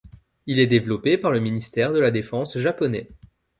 [0.47, 3.07] Il est développé par le ministère de la Défense japonais.